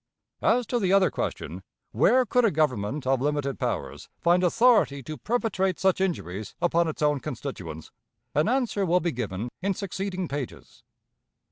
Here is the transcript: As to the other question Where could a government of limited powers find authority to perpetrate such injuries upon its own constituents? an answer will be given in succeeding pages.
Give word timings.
As 0.41 0.65
to 0.65 0.79
the 0.79 0.91
other 0.91 1.11
question 1.11 1.61
Where 1.91 2.25
could 2.25 2.43
a 2.43 2.49
government 2.49 3.05
of 3.05 3.21
limited 3.21 3.59
powers 3.59 4.09
find 4.19 4.43
authority 4.43 5.03
to 5.03 5.15
perpetrate 5.15 5.77
such 5.79 6.01
injuries 6.01 6.55
upon 6.59 6.87
its 6.87 7.03
own 7.03 7.19
constituents? 7.19 7.91
an 8.33 8.49
answer 8.49 8.83
will 8.83 8.99
be 8.99 9.11
given 9.11 9.51
in 9.61 9.75
succeeding 9.75 10.27
pages. 10.27 10.81